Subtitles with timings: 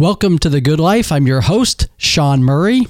[0.00, 1.10] Welcome to The Good Life.
[1.10, 2.82] I'm your host, Sean Murray.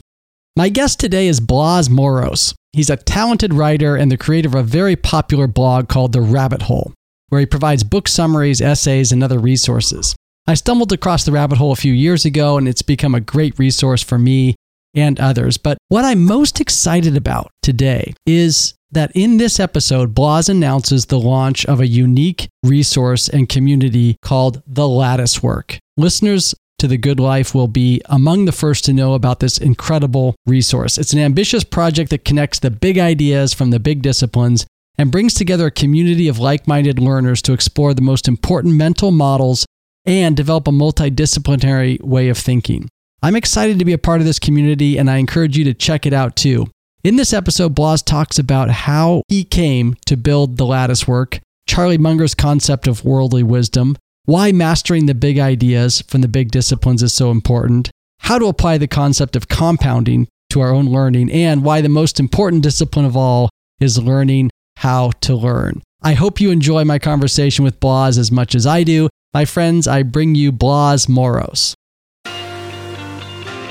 [0.55, 2.55] My guest today is Blas Moros.
[2.75, 6.61] He's a talented writer and the creator of a very popular blog called The Rabbit
[6.61, 6.93] Hole,
[7.31, 10.15] where he provides book summaries, essays, and other resources.
[10.47, 13.59] I stumbled across The Rabbit Hole a few years ago, and it's become a great
[13.59, 14.55] resource for me
[14.95, 15.57] and others.
[15.57, 21.19] But what I'm most excited about today is that in this episode, Blas announces the
[21.19, 25.79] launch of a unique resource and community called The Lattice Work.
[25.97, 30.35] Listeners to the good life will be among the first to know about this incredible
[30.47, 30.99] resource.
[30.99, 35.35] It's an ambitious project that connects the big ideas from the big disciplines and brings
[35.35, 39.67] together a community of like minded learners to explore the most important mental models
[40.05, 42.89] and develop a multidisciplinary way of thinking.
[43.23, 46.07] I'm excited to be a part of this community and I encourage you to check
[46.07, 46.69] it out too.
[47.05, 51.99] In this episode, Blas talks about how he came to build the lattice work, Charlie
[51.99, 53.97] Munger's concept of worldly wisdom,
[54.29, 57.91] why mastering the big ideas from the big disciplines is so important,
[58.21, 62.21] how to apply the concept of compounding to our own learning, and why the most
[62.21, 63.49] important discipline of all
[63.81, 65.81] is learning how to learn.
[66.03, 69.09] I hope you enjoy my conversation with Blas as much as I do.
[69.33, 71.75] My friends, I bring you Blas Moros.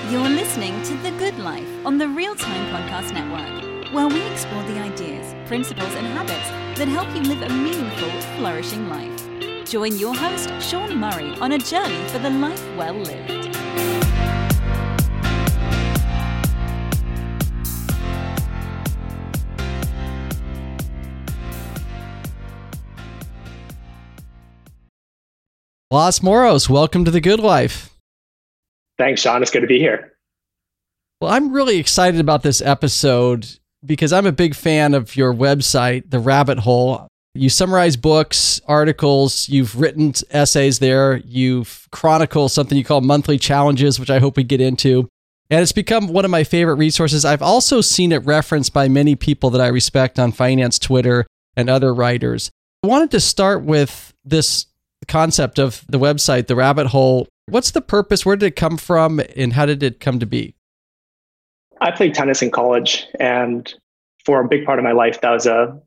[0.09, 4.64] You're listening to The Good Life on the Real Time Podcast Network, where we explore
[4.64, 9.27] the ideas, principles, and habits that help you live a meaningful, flourishing life.
[9.69, 13.33] Join your host, Sean Murray, on a journey for the life well lived.
[25.89, 27.89] Blas Moros, welcome to the Good Life.
[28.97, 29.41] Thanks, Sean.
[29.41, 30.13] It's good to be here.
[31.19, 36.09] Well, I'm really excited about this episode because I'm a big fan of your website,
[36.09, 37.09] The Rabbit Hole.
[37.38, 43.99] You summarize books, articles, you've written essays there, you've chronicled something you call monthly challenges,
[43.99, 45.07] which I hope we get into.
[45.49, 47.23] And it's become one of my favorite resources.
[47.23, 51.25] I've also seen it referenced by many people that I respect on finance Twitter
[51.55, 52.52] and other writers.
[52.83, 54.65] I wanted to start with this
[55.08, 57.27] concept of the website, The Rabbit Hole.
[57.48, 58.25] What's the purpose?
[58.25, 59.21] Where did it come from?
[59.36, 60.55] And how did it come to be?
[61.80, 63.05] I played tennis in college.
[63.19, 63.73] And
[64.25, 65.80] for a big part of my life, that was a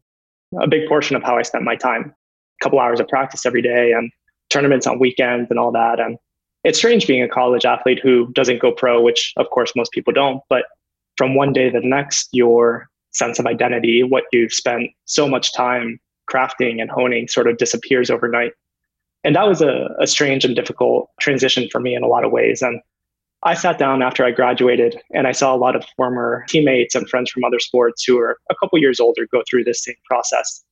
[0.59, 2.15] a big portion of how I spent my time.
[2.61, 4.11] A couple hours of practice every day and
[4.50, 6.00] tournaments on weekends and all that.
[6.00, 6.19] And
[6.65, 10.12] it's strange being a college athlete who doesn't go pro, which of course most people
[10.12, 10.43] don't.
[10.49, 10.65] But
[11.16, 15.53] from one day to the next, your sense of identity, what you've spent so much
[15.55, 15.99] time
[16.31, 18.53] crafting and honing, sort of disappears overnight.
[19.25, 22.31] And that was a, a strange and difficult transition for me in a lot of
[22.31, 22.62] ways.
[22.62, 22.81] And
[23.43, 27.09] I sat down after I graduated and I saw a lot of former teammates and
[27.09, 30.62] friends from other sports who are a couple years older go through this same process.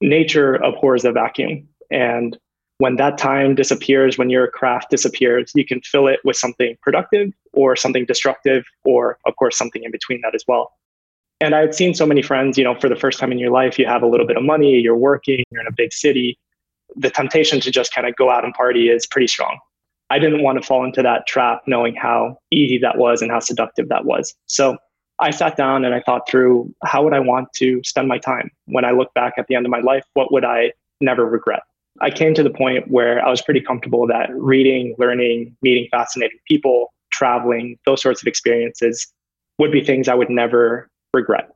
[0.00, 1.68] Nature abhors a vacuum.
[1.90, 2.36] And
[2.78, 7.32] when that time disappears, when your craft disappears, you can fill it with something productive
[7.52, 10.72] or something destructive, or of course, something in between that as well.
[11.40, 13.50] And I had seen so many friends, you know, for the first time in your
[13.50, 16.38] life, you have a little bit of money, you're working, you're in a big city.
[16.96, 19.58] The temptation to just kind of go out and party is pretty strong.
[20.10, 23.40] I didn't want to fall into that trap knowing how easy that was and how
[23.40, 24.34] seductive that was.
[24.46, 24.76] So
[25.18, 28.50] I sat down and I thought through how would I want to spend my time?
[28.66, 31.62] When I look back at the end of my life, what would I never regret?
[32.00, 36.38] I came to the point where I was pretty comfortable that reading, learning, meeting fascinating
[36.46, 39.06] people, traveling, those sorts of experiences
[39.58, 41.48] would be things I would never regret.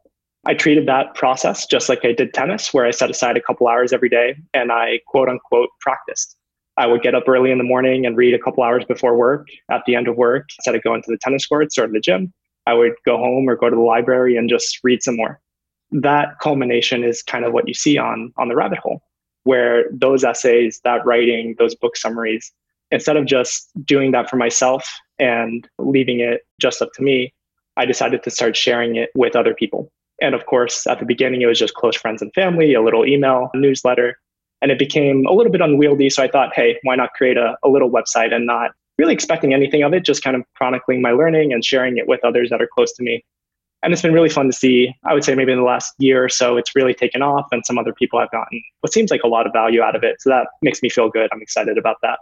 [0.46, 3.68] I treated that process just like I did tennis, where I set aside a couple
[3.68, 6.36] hours every day and I quote unquote practiced.
[6.80, 9.48] I would get up early in the morning and read a couple hours before work.
[9.70, 12.32] At the end of work, instead of going to the tennis courts or the gym,
[12.66, 15.38] I would go home or go to the library and just read some more.
[15.90, 19.02] That culmination is kind of what you see on on the rabbit hole,
[19.44, 22.50] where those essays, that writing, those book summaries,
[22.90, 27.34] instead of just doing that for myself and leaving it just up to me,
[27.76, 29.92] I decided to start sharing it with other people.
[30.22, 33.04] And of course, at the beginning, it was just close friends and family, a little
[33.04, 34.16] email, newsletter
[34.62, 36.10] and it became a little bit unwieldy.
[36.10, 39.54] So I thought, hey, why not create a, a little website and not really expecting
[39.54, 42.60] anything of it, just kind of chronicling my learning and sharing it with others that
[42.60, 43.24] are close to me.
[43.82, 44.94] And it's been really fun to see.
[45.06, 47.64] I would say maybe in the last year or so, it's really taken off, and
[47.64, 50.20] some other people have gotten what seems like a lot of value out of it.
[50.20, 51.30] So that makes me feel good.
[51.32, 52.18] I'm excited about that.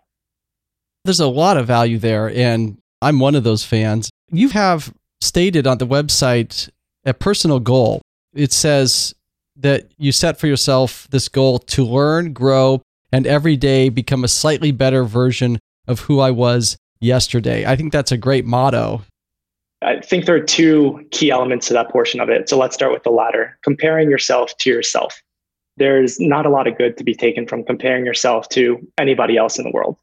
[1.04, 4.08] There's a lot of value there, and I'm one of those fans.
[4.30, 6.68] You have stated on the website
[7.04, 8.02] a personal goal.
[8.34, 9.14] It says
[9.58, 12.82] that you set for yourself this goal to learn, grow,
[13.12, 17.66] and every day become a slightly better version of who I was yesterday.
[17.66, 19.02] I think that's a great motto.
[19.82, 22.48] I think there are two key elements to that portion of it.
[22.48, 25.20] So let's start with the latter comparing yourself to yourself.
[25.76, 29.58] There's not a lot of good to be taken from comparing yourself to anybody else
[29.58, 29.96] in the world.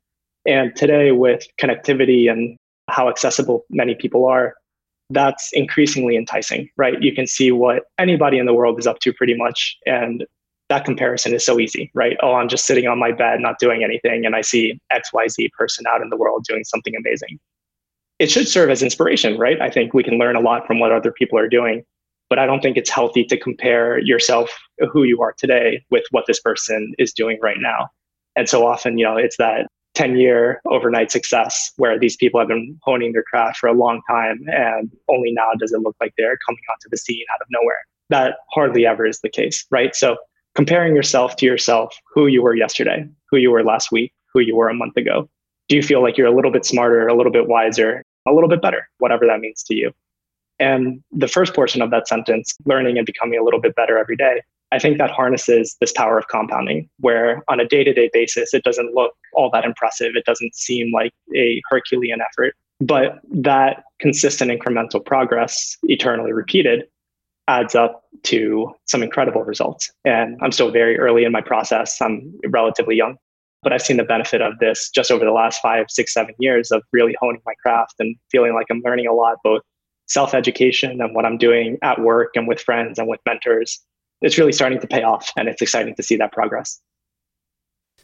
[0.46, 2.56] And today, with connectivity and
[2.88, 4.56] how accessible many people are,
[5.10, 7.02] that's increasingly enticing, right?
[7.02, 9.78] You can see what anybody in the world is up to pretty much.
[9.86, 10.26] And
[10.70, 12.18] that comparison is so easy, right?
[12.24, 15.86] Oh, I'm just sitting on my bed, not doing anything, and I see XYZ person
[15.88, 17.40] out in the world doing something amazing.
[18.18, 19.62] It should serve as inspiration, right?
[19.62, 21.84] I think we can learn a lot from what other people are doing,
[22.30, 24.58] but I don't think it's healthy to compare yourself,
[24.92, 27.90] who you are today, with what this person is doing right now.
[28.36, 32.48] And so often, you know, it's that 10 year overnight success where these people have
[32.48, 36.14] been honing their craft for a long time and only now does it look like
[36.18, 37.82] they're coming onto the scene out of nowhere.
[38.10, 39.96] That hardly ever is the case, right?
[39.96, 40.18] So
[40.54, 44.56] comparing yourself to yourself, who you were yesterday, who you were last week, who you
[44.56, 45.30] were a month ago.
[45.68, 48.50] Do you feel like you're a little bit smarter, a little bit wiser, a little
[48.50, 49.92] bit better, whatever that means to you?
[50.60, 54.16] And the first portion of that sentence, learning and becoming a little bit better every
[54.16, 54.42] day,
[54.72, 58.54] I think that harnesses this power of compounding, where on a day to day basis,
[58.54, 60.16] it doesn't look all that impressive.
[60.16, 66.86] It doesn't seem like a Herculean effort, but that consistent incremental progress, eternally repeated,
[67.48, 69.92] adds up to some incredible results.
[70.04, 72.02] And I'm still very early in my process.
[72.02, 73.18] I'm relatively young,
[73.62, 76.72] but I've seen the benefit of this just over the last five, six, seven years
[76.72, 79.62] of really honing my craft and feeling like I'm learning a lot, both
[80.08, 83.80] self education and what I'm doing at work and with friends and with mentors.
[84.22, 86.80] It's really starting to pay off, and it's exciting to see that progress.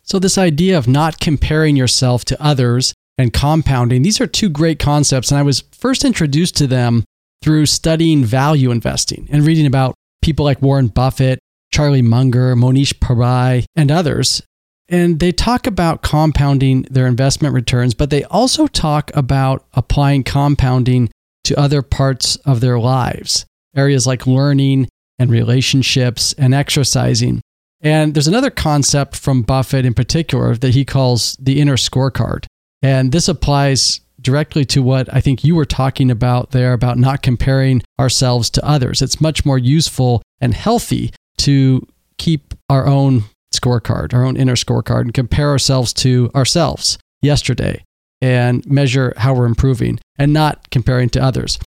[0.03, 4.79] So, this idea of not comparing yourself to others and compounding, these are two great
[4.79, 5.31] concepts.
[5.31, 7.03] And I was first introduced to them
[7.41, 11.39] through studying value investing and reading about people like Warren Buffett,
[11.73, 14.41] Charlie Munger, Mohnish Pabrai, and others.
[14.89, 21.09] And they talk about compounding their investment returns, but they also talk about applying compounding
[21.45, 24.89] to other parts of their lives, areas like learning
[25.21, 27.41] and relationships and exercising.
[27.79, 32.45] And there's another concept from Buffett in particular that he calls the inner scorecard.
[32.81, 37.21] And this applies directly to what I think you were talking about there about not
[37.21, 39.01] comparing ourselves to others.
[39.01, 45.01] It's much more useful and healthy to keep our own scorecard, our own inner scorecard,
[45.01, 47.83] and compare ourselves to ourselves yesterday
[48.21, 51.59] and measure how we're improving and not comparing to others.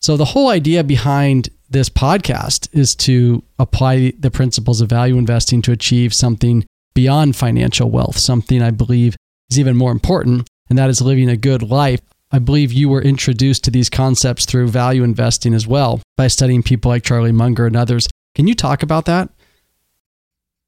[0.00, 5.62] So, the whole idea behind this podcast is to apply the principles of value investing
[5.62, 6.64] to achieve something
[6.94, 9.16] beyond financial wealth, something I believe
[9.50, 12.00] is even more important, and that is living a good life.
[12.30, 16.62] I believe you were introduced to these concepts through value investing as well by studying
[16.62, 18.08] people like Charlie Munger and others.
[18.34, 19.30] Can you talk about that?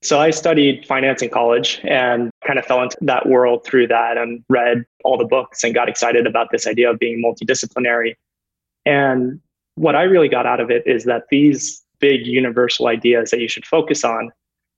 [0.02, 4.18] So I studied finance in college and kind of fell into that world through that
[4.18, 8.14] and read all the books and got excited about this idea of being multidisciplinary.
[8.84, 9.40] And
[9.76, 13.48] what I really got out of it is that these big universal ideas that you
[13.48, 14.30] should focus on,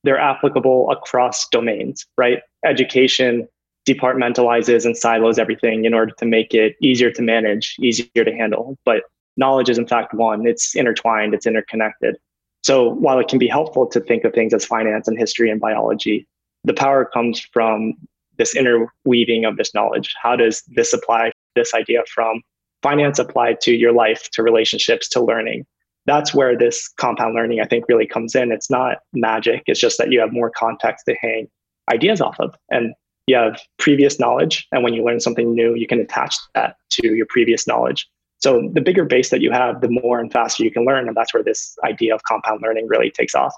[0.05, 2.41] they're applicable across domains, right?
[2.65, 3.49] Education,
[3.87, 8.77] departmentalizes and silos everything in order to make it easier to manage, easier to handle.
[8.85, 9.05] But
[9.37, 12.17] knowledge is in fact one, it's intertwined, it's interconnected.
[12.63, 15.61] So while it can be helpful to think of things as finance and history and
[15.61, 16.27] biology,
[16.65, 17.95] the power comes from
[18.39, 20.15] this interweaving of this knowledge.
[20.21, 22.43] How does this apply, this idea from
[22.83, 25.67] finance applied to your life, to relationships, to learning?
[26.07, 28.53] That's where this compound learning, I think, really comes in.
[28.53, 31.49] It's not magic, it's just that you have more context to hang
[31.91, 32.55] ideas off of.
[32.71, 32.95] And
[33.27, 37.15] you have previous knowledge and when you learn something new you can attach that to
[37.15, 40.71] your previous knowledge so the bigger base that you have the more and faster you
[40.71, 43.55] can learn and that's where this idea of compound learning really takes off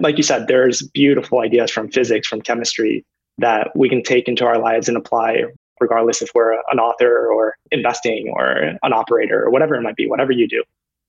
[0.00, 3.04] like you said there's beautiful ideas from physics from chemistry
[3.38, 5.42] that we can take into our lives and apply
[5.80, 10.08] regardless if we're an author or investing or an operator or whatever it might be
[10.08, 10.62] whatever you do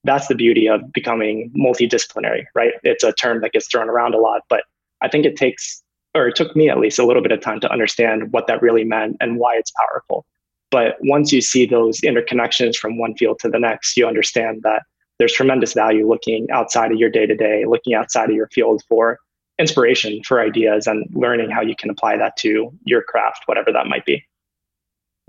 [0.05, 4.19] that's the beauty of becoming multidisciplinary right it's a term that gets thrown around a
[4.19, 4.63] lot but
[5.01, 5.83] i think it takes
[6.15, 8.61] or it took me at least a little bit of time to understand what that
[8.61, 10.25] really meant and why it's powerful.
[10.71, 14.83] But once you see those interconnections from one field to the next, you understand that
[15.17, 18.83] there's tremendous value looking outside of your day to day, looking outside of your field
[18.87, 19.19] for
[19.59, 23.87] inspiration, for ideas, and learning how you can apply that to your craft, whatever that
[23.87, 24.23] might be.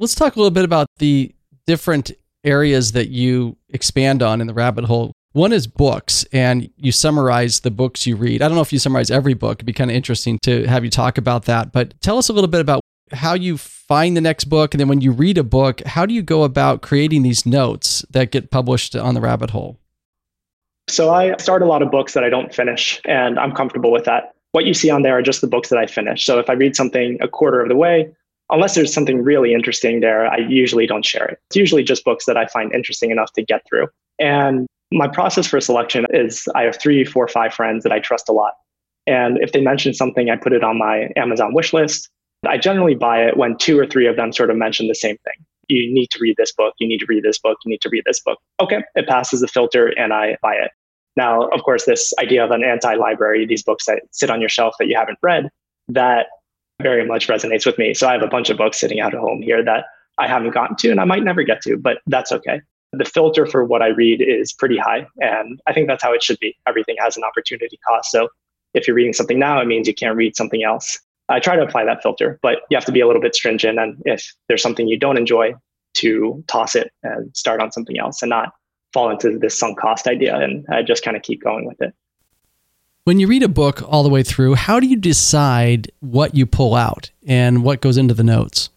[0.00, 1.34] Let's talk a little bit about the
[1.66, 2.10] different
[2.42, 7.60] areas that you expand on in the rabbit hole one is books, and you summarize
[7.60, 8.42] the books you read.
[8.42, 9.58] I don't know if you summarize every book.
[9.58, 11.70] It'd be kind of interesting to have you talk about that.
[11.70, 12.80] But tell us a little bit about
[13.12, 14.74] how you find the next book.
[14.74, 18.04] And then when you read a book, how do you go about creating these notes
[18.10, 19.78] that get published on the rabbit hole?
[20.88, 24.06] So I start a lot of books that I don't finish, and I'm comfortable with
[24.06, 24.34] that.
[24.50, 26.26] What you see on there are just the books that I finish.
[26.26, 28.12] So if I read something a quarter of the way,
[28.50, 31.38] unless there's something really interesting there, I usually don't share it.
[31.48, 33.88] It's usually just books that I find interesting enough to get through.
[34.18, 38.28] And my process for selection is I have three, four, five friends that I trust
[38.28, 38.52] a lot.
[39.06, 42.08] And if they mention something, I put it on my Amazon wish list.
[42.46, 45.16] I generally buy it when two or three of them sort of mention the same
[45.24, 45.46] thing.
[45.68, 46.74] You need to read this book.
[46.78, 47.58] You need to read this book.
[47.64, 48.38] You need to read this book.
[48.60, 50.70] Okay, it passes the filter and I buy it.
[51.16, 54.48] Now, of course, this idea of an anti library, these books that sit on your
[54.48, 55.48] shelf that you haven't read,
[55.88, 56.26] that
[56.82, 57.94] very much resonates with me.
[57.94, 59.86] So I have a bunch of books sitting out at home here that
[60.18, 62.60] I haven't gotten to and I might never get to, but that's okay.
[62.92, 65.06] The filter for what I read is pretty high.
[65.18, 66.56] And I think that's how it should be.
[66.66, 68.10] Everything has an opportunity cost.
[68.10, 68.28] So
[68.74, 70.98] if you're reading something now, it means you can't read something else.
[71.28, 73.78] I try to apply that filter, but you have to be a little bit stringent.
[73.78, 75.54] And if there's something you don't enjoy,
[75.94, 78.52] to toss it and start on something else and not
[78.92, 81.94] fall into this sunk cost idea and I just kind of keep going with it.
[83.04, 86.44] When you read a book all the way through, how do you decide what you
[86.44, 88.68] pull out and what goes into the notes?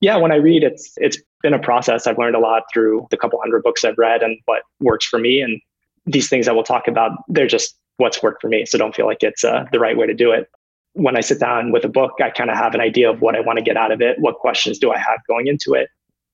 [0.00, 2.06] Yeah, when I read, it's it's been a process.
[2.06, 5.18] I've learned a lot through the couple hundred books I've read and what works for
[5.18, 5.40] me.
[5.40, 5.60] And
[6.06, 8.66] these things I will talk about, they're just what's worked for me.
[8.66, 10.50] So don't feel like it's uh, the right way to do it.
[10.94, 13.36] When I sit down with a book, I kind of have an idea of what
[13.36, 14.18] I want to get out of it.
[14.18, 15.88] What questions do I have going into it?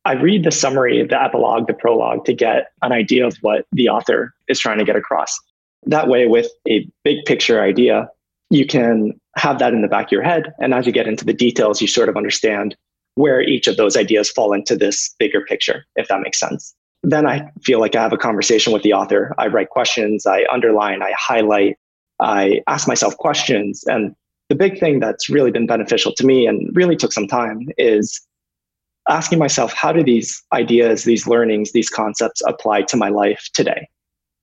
[0.04, 3.88] I read the summary, the epilogue, the prologue to get an idea of what the
[3.88, 5.38] author is trying to get across.
[5.84, 8.08] That way, with a big picture idea,
[8.50, 10.52] you can have that in the back of your head.
[10.58, 12.76] And as you get into the details, you sort of understand
[13.14, 16.74] where each of those ideas fall into this bigger picture, if that makes sense.
[17.02, 19.34] Then I feel like I have a conversation with the author.
[19.38, 21.76] I write questions, I underline, I highlight,
[22.20, 23.82] I ask myself questions.
[23.86, 24.14] And
[24.48, 28.20] the big thing that's really been beneficial to me and really took some time is
[29.08, 33.88] asking myself, how do these ideas, these learnings, these concepts apply to my life today?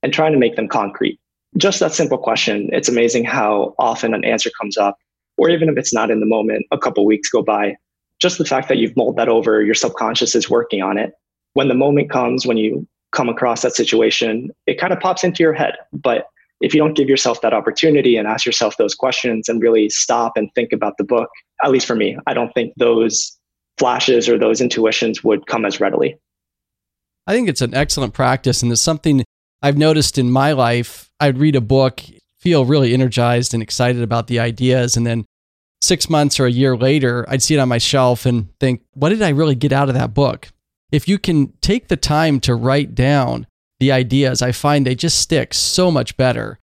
[0.02, 1.19] And trying to make them concrete.
[1.56, 2.70] Just that simple question.
[2.72, 4.96] It's amazing how often an answer comes up,
[5.36, 7.76] or even if it's not in the moment, a couple weeks go by.
[8.20, 11.12] Just the fact that you've mulled that over, your subconscious is working on it.
[11.54, 15.42] When the moment comes, when you come across that situation, it kind of pops into
[15.42, 15.74] your head.
[15.92, 16.26] But
[16.60, 20.36] if you don't give yourself that opportunity and ask yourself those questions and really stop
[20.36, 21.30] and think about the book,
[21.64, 23.36] at least for me, I don't think those
[23.78, 26.18] flashes or those intuitions would come as readily.
[27.26, 29.24] I think it's an excellent practice, and it's something
[29.62, 31.09] I've noticed in my life.
[31.20, 32.02] I'd read a book,
[32.38, 35.26] feel really energized and excited about the ideas, and then
[35.80, 39.10] six months or a year later, I'd see it on my shelf and think, what
[39.10, 40.48] did I really get out of that book?
[40.92, 43.46] If you can take the time to write down
[43.78, 46.58] the ideas, I find they just stick so much better.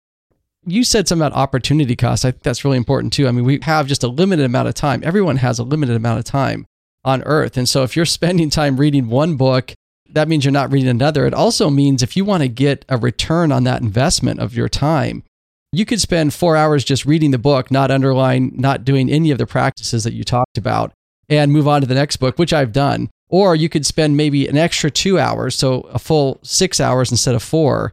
[0.66, 2.24] You said something about opportunity cost.
[2.24, 3.28] I think that's really important too.
[3.28, 5.02] I mean, we have just a limited amount of time.
[5.04, 6.66] Everyone has a limited amount of time
[7.04, 7.58] on earth.
[7.58, 9.74] And so if you're spending time reading one book,
[10.14, 11.26] that means you're not reading another.
[11.26, 14.70] It also means if you want to get a return on that investment of your
[14.70, 15.24] time,
[15.72, 19.40] you could spend four hours just reading the book, not underline, not doing any of
[19.40, 20.94] the practices that you talked about,
[21.28, 23.10] and move on to the next book, which I've done.
[23.28, 27.34] Or you could spend maybe an extra two hours, so a full six hours instead
[27.34, 27.92] of four,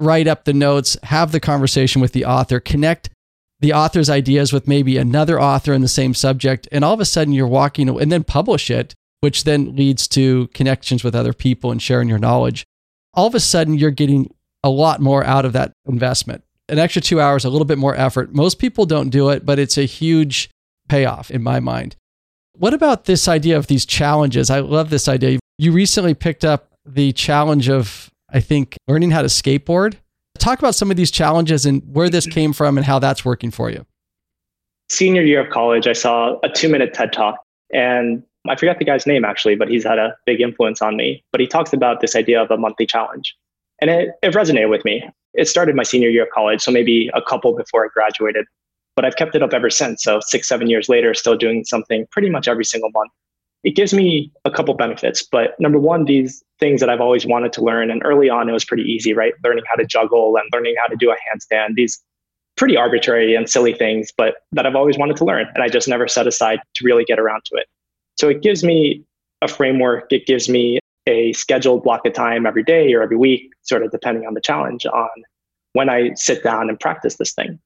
[0.00, 3.08] write up the notes, have the conversation with the author, connect
[3.60, 7.04] the author's ideas with maybe another author in the same subject, and all of a
[7.04, 11.70] sudden you're walking and then publish it, which then leads to connections with other people
[11.70, 12.64] and sharing your knowledge.
[13.14, 16.42] All of a sudden you're getting a lot more out of that investment.
[16.68, 18.34] An extra two hours, a little bit more effort.
[18.34, 20.50] Most people don't do it, but it's a huge
[20.88, 21.94] payoff in my mind.
[22.54, 24.50] What about this idea of these challenges?
[24.50, 25.38] I love this idea.
[25.56, 29.94] You recently picked up the challenge of, I think, learning how to skateboard.
[30.38, 32.34] Talk about some of these challenges and where this mm-hmm.
[32.34, 33.86] came from and how that's working for you.
[34.88, 37.36] Senior year of college, I saw a two minute TED talk,
[37.72, 41.22] and I forgot the guy's name actually, but he's had a big influence on me.
[41.30, 43.36] But he talks about this idea of a monthly challenge,
[43.80, 45.02] and it, it resonated with me.
[45.34, 48.44] It started my senior year of college, so maybe a couple before I graduated,
[48.96, 50.02] but I've kept it up ever since.
[50.02, 53.12] So six, seven years later, still doing something pretty much every single month
[53.64, 55.22] it gives me a couple benefits.
[55.22, 57.90] But number one, these things that I've always wanted to learn.
[57.90, 59.34] And early on, it was pretty easy, right?
[59.44, 62.02] Learning how to juggle and learning how to do a handstand, these
[62.56, 65.46] pretty arbitrary and silly things, but that I've always wanted to learn.
[65.54, 67.66] And I just never set aside to really get around to it.
[68.22, 69.02] So it gives me
[69.40, 70.12] a framework.
[70.12, 73.90] It gives me a scheduled block of time every day or every week, sort of
[73.90, 75.10] depending on the challenge on
[75.72, 77.58] when I sit down and practice this thing.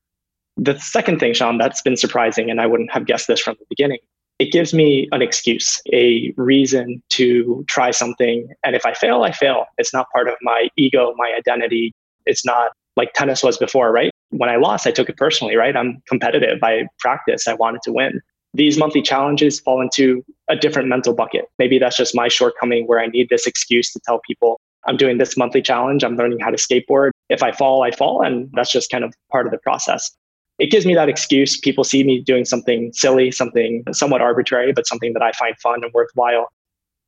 [0.56, 3.66] The second thing, Sean, that's been surprising, and I wouldn't have guessed this from the
[3.68, 3.98] beginning,
[4.38, 8.48] it gives me an excuse, a reason to try something.
[8.64, 9.66] And if I fail, I fail.
[9.76, 11.92] It's not part of my ego, my identity.
[12.24, 14.10] It's not like tennis was before, right?
[14.30, 15.76] When I lost, I took it personally, right?
[15.76, 16.60] I'm competitive.
[16.62, 17.46] I practice.
[17.46, 18.22] I wanted to win.
[18.56, 21.46] These monthly challenges fall into a different mental bucket.
[21.58, 25.18] Maybe that's just my shortcoming where I need this excuse to tell people I'm doing
[25.18, 26.04] this monthly challenge.
[26.04, 27.10] I'm learning how to skateboard.
[27.28, 28.22] If I fall, I fall.
[28.24, 30.16] And that's just kind of part of the process
[30.58, 31.58] it gives me that excuse.
[31.58, 35.84] People see me doing something silly, something somewhat arbitrary, but something that I find fun
[35.84, 36.48] and worthwhile.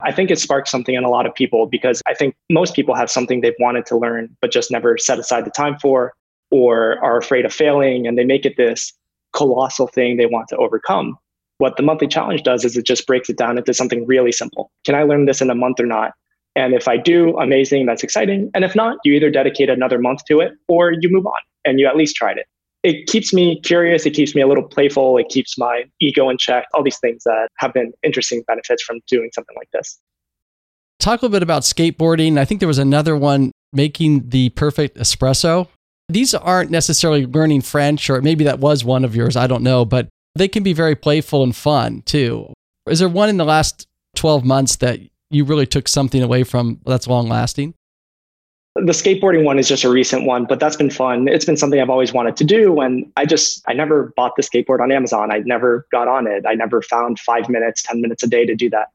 [0.00, 2.94] I think it sparks something in a lot of people because I think most people
[2.94, 6.12] have something they've wanted to learn, but just never set aside the time for,
[6.50, 8.92] or are afraid of failing, and they make it this
[9.32, 11.16] colossal thing they want to overcome.
[11.58, 14.70] What the monthly challenge does is it just breaks it down into something really simple.
[14.84, 16.12] Can I learn this in a month or not?
[16.56, 18.50] And if I do, amazing, that's exciting.
[18.54, 21.78] And if not, you either dedicate another month to it or you move on and
[21.78, 22.46] you at least tried it.
[22.82, 24.06] It keeps me curious.
[24.06, 25.18] It keeps me a little playful.
[25.18, 26.66] It keeps my ego in check.
[26.74, 29.98] All these things that have been interesting benefits from doing something like this.
[31.00, 32.38] Talk a little bit about skateboarding.
[32.38, 35.68] I think there was another one making the perfect espresso.
[36.08, 39.36] These aren't necessarily learning French, or maybe that was one of yours.
[39.36, 42.52] I don't know, but they can be very playful and fun too.
[42.88, 46.80] Is there one in the last 12 months that you really took something away from
[46.86, 47.74] that's long lasting?
[48.74, 51.26] The skateboarding one is just a recent one, but that's been fun.
[51.26, 52.80] It's been something I've always wanted to do.
[52.80, 55.32] And I just, I never bought the skateboard on Amazon.
[55.32, 56.44] I never got on it.
[56.46, 58.88] I never found five minutes, 10 minutes a day to do that.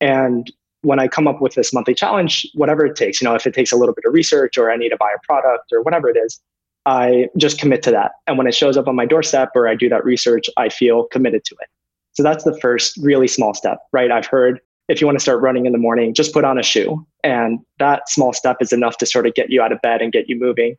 [0.00, 3.46] And when I come up with this monthly challenge, whatever it takes, you know, if
[3.46, 5.82] it takes a little bit of research or I need to buy a product or
[5.82, 6.40] whatever it is,
[6.86, 8.12] I just commit to that.
[8.26, 11.04] And when it shows up on my doorstep or I do that research, I feel
[11.04, 11.68] committed to it.
[12.12, 14.10] So that's the first really small step, right?
[14.10, 16.62] I've heard if you want to start running in the morning, just put on a
[16.62, 17.04] shoe.
[17.22, 20.12] And that small step is enough to sort of get you out of bed and
[20.12, 20.76] get you moving.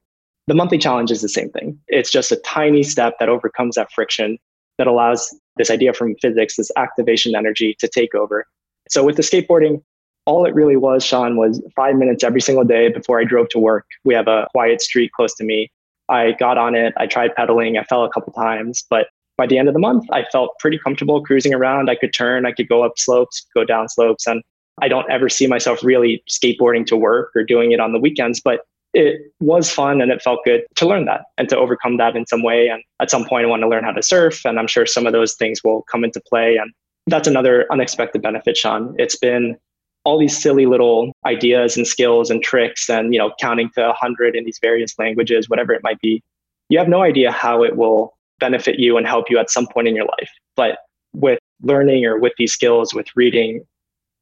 [0.48, 1.80] The monthly challenge is the same thing.
[1.88, 4.38] It's just a tiny step that overcomes that friction
[4.78, 8.46] that allows this idea from physics, this activation energy to take over.
[8.90, 9.82] So with the skateboarding,
[10.26, 13.60] all it really was, Sean, was five minutes every single day before I drove to
[13.60, 13.86] work.
[14.04, 15.72] We have a quiet street close to me.
[16.10, 16.94] I got on it.
[16.98, 17.78] I tried pedaling.
[17.78, 19.08] I fell a couple times, but
[19.38, 21.90] by the end of the month, I felt pretty comfortable cruising around.
[21.90, 24.26] I could turn, I could go up slopes, go down slopes.
[24.28, 24.44] And
[24.82, 28.40] I don't ever see myself really skateboarding to work or doing it on the weekends,
[28.40, 28.62] but
[28.94, 32.26] it was fun and it felt good to learn that and to overcome that in
[32.26, 32.70] some way.
[32.70, 34.46] And at some point, I want to learn how to surf.
[34.46, 36.56] And I'm sure some of those things will come into play.
[36.56, 36.72] And
[37.08, 38.96] that's another unexpected benefit, Sean.
[38.98, 39.58] It's been
[40.06, 44.36] all these silly little ideas and skills and tricks and you know counting to 100
[44.36, 46.24] in these various languages whatever it might be
[46.70, 49.88] you have no idea how it will benefit you and help you at some point
[49.88, 50.30] in your life.
[50.56, 50.80] But
[51.14, 53.66] with learning or with these skills with reading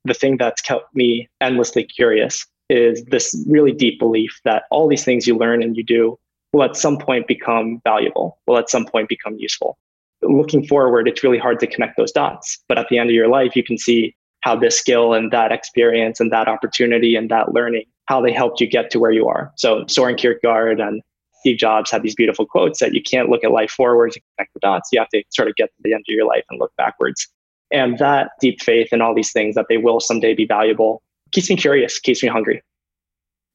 [0.05, 5.03] the thing that's kept me endlessly curious is this really deep belief that all these
[5.03, 6.17] things you learn and you do
[6.51, 9.77] will at some point become valuable will at some point become useful.
[10.21, 13.27] Looking forward it's really hard to connect those dots but at the end of your
[13.27, 17.53] life you can see how this skill and that experience and that opportunity and that
[17.53, 19.51] learning, how they helped you get to where you are.
[19.55, 21.01] So Soren Kierkegaard and
[21.39, 24.53] Steve Jobs had these beautiful quotes that you can't look at life forwards and connect
[24.53, 24.89] the dots.
[24.91, 27.25] You have to sort of get to the end of your life and look backwards.
[27.71, 31.01] And that deep faith in all these things that they will someday be valuable
[31.31, 32.61] keeps me curious, keeps me hungry.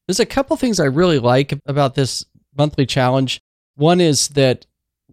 [0.07, 2.25] There's a couple things I really like about this
[2.57, 3.41] monthly challenge.
[3.75, 4.65] One is that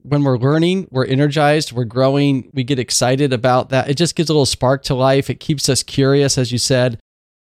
[0.06, 3.90] when we're learning, we're energized, we're growing, we get excited about that.
[3.90, 5.28] It just gives a little spark to life.
[5.28, 6.98] It keeps us curious, as you said.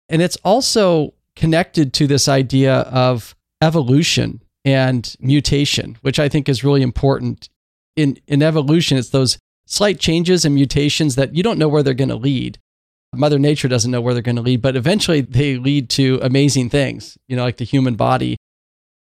[0.08, 6.64] And it's also connected to this idea of evolution and mutation, which I think is
[6.64, 7.48] really important.
[7.94, 11.94] In, in evolution, it's those slight changes and mutations that you don't know where they're
[11.94, 12.58] going to lead.
[13.14, 16.70] Mother Nature doesn't know where they're going to lead, but eventually they lead to amazing
[16.70, 18.36] things, you know, like the human body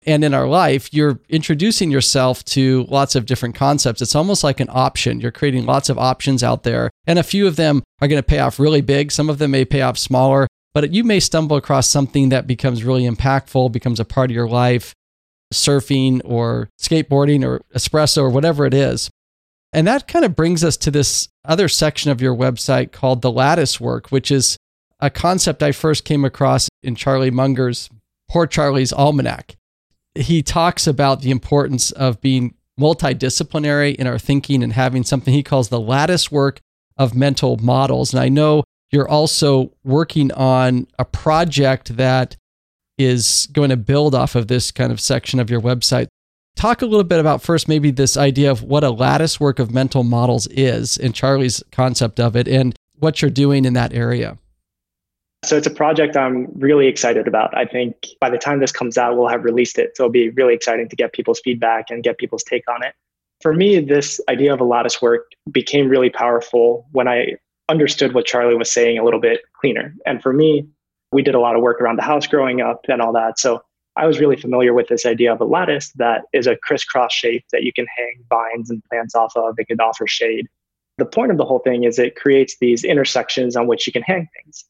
[0.05, 4.01] and in our life, you're introducing yourself to lots of different concepts.
[4.01, 5.19] It's almost like an option.
[5.19, 8.27] You're creating lots of options out there, and a few of them are going to
[8.27, 9.11] pay off really big.
[9.11, 12.83] Some of them may pay off smaller, but you may stumble across something that becomes
[12.83, 14.93] really impactful, becomes a part of your life,
[15.53, 19.09] surfing or skateboarding or espresso or whatever it is.
[19.73, 23.31] And that kind of brings us to this other section of your website called the
[23.31, 24.57] lattice work, which is
[24.99, 27.89] a concept I first came across in Charlie Munger's
[28.29, 29.55] Poor Charlie's Almanac
[30.15, 35.43] he talks about the importance of being multidisciplinary in our thinking and having something he
[35.43, 36.59] calls the lattice work
[36.97, 38.13] of mental models.
[38.13, 42.35] And I know you're also working on a project that
[42.97, 46.07] is going to build off of this kind of section of your website.
[46.55, 49.73] Talk a little bit about first, maybe this idea of what a lattice work of
[49.73, 54.37] mental models is and Charlie's concept of it and what you're doing in that area.
[55.43, 57.55] So it's a project I'm really excited about.
[57.57, 59.95] I think by the time this comes out, we'll have released it.
[59.95, 62.93] So it'll be really exciting to get people's feedback and get people's take on it.
[63.41, 67.37] For me, this idea of a lattice work became really powerful when I
[67.69, 69.95] understood what Charlie was saying a little bit cleaner.
[70.05, 70.67] And for me,
[71.11, 73.39] we did a lot of work around the house growing up and all that.
[73.39, 73.63] So
[73.95, 77.45] I was really familiar with this idea of a lattice that is a crisscross shape
[77.51, 79.55] that you can hang vines and plants off of.
[79.57, 80.47] It could offer shade.
[80.97, 84.01] The point of the whole thing is it creates these intersections on which you can
[84.01, 84.65] hang things.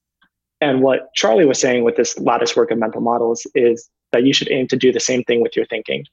[0.62, 4.34] And what Charlie was saying with this lattice work of mental models is that you
[4.34, 6.04] should aim to do the same thing with your thinking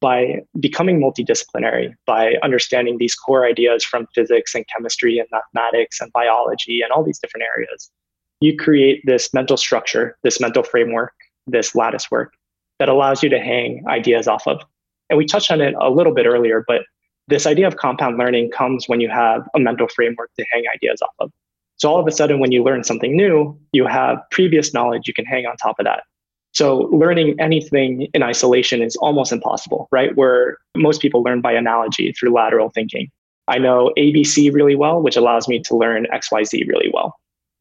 [0.00, 6.12] by becoming multidisciplinary, by understanding these core ideas from physics and chemistry and mathematics and
[6.12, 7.90] biology and all these different areas.
[8.40, 11.14] You create this mental structure, this mental framework,
[11.46, 12.34] this lattice work
[12.78, 14.60] that allows you to hang ideas off of.
[15.08, 16.82] And we touched on it a little bit earlier, but
[17.28, 21.02] This idea of compound learning comes when you have a mental framework to hang ideas
[21.02, 21.32] off of.
[21.76, 25.14] So all of a sudden, when you learn something new, you have previous knowledge you
[25.14, 26.04] can hang on top of that.
[26.52, 30.16] So learning anything in isolation is almost impossible, right?
[30.16, 33.10] Where most people learn by analogy through lateral thinking.
[33.46, 37.14] I know ABC really well, which allows me to learn XYZ really well.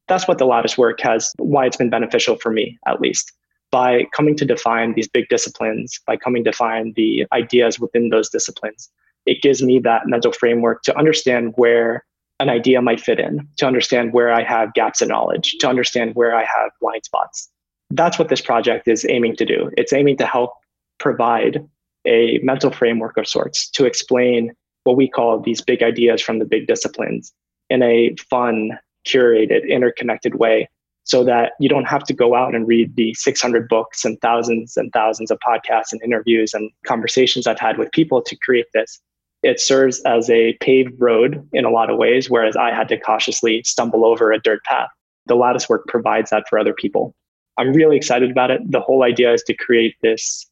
[0.08, 3.34] That's what the lattice work has, why it's been beneficial for me, at least.
[3.70, 8.30] By coming to define these big disciplines, by coming to define the ideas within those
[8.30, 8.90] disciplines,
[9.26, 12.06] it gives me that mental framework to understand where
[12.40, 16.16] an idea might fit in, to understand where I have gaps in knowledge, to understand
[16.16, 17.50] where I have blind spots.
[17.92, 19.72] That's what this project is aiming to do.
[19.78, 20.52] It's aiming to help
[21.00, 21.66] provide
[22.06, 24.52] a mental framework of sorts to explain
[24.84, 27.34] what we call these big ideas from the big disciplines
[27.70, 30.70] in a fun, curated, interconnected way
[31.04, 34.76] so that you don't have to go out and read the 600 books and thousands
[34.76, 39.00] and thousands of podcasts and interviews and conversations I've had with people to create this
[39.46, 43.00] it serves as a paved road in a lot of ways, whereas I had to
[43.00, 44.90] cautiously stumble over a dirt path.
[45.28, 47.14] The lattice work provides that for other people.
[47.58, 48.62] I'm really excited about it.
[48.70, 50.50] The whole idea is to create this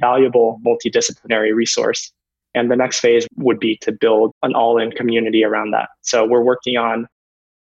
[0.00, 2.10] valuable multidisciplinary resource.
[2.54, 5.90] And the next phase would be to build an all in community around that.
[6.00, 7.06] So we're working on